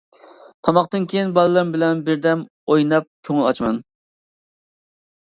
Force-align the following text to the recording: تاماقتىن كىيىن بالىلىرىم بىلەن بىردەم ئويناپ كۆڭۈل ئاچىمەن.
تاماقتىن 0.67 1.05
كىيىن 1.11 1.35
بالىلىرىم 1.35 1.75
بىلەن 1.77 2.03
بىردەم 2.09 2.43
ئويناپ 2.77 3.09
كۆڭۈل 3.31 3.49
ئاچىمەن. 3.55 3.83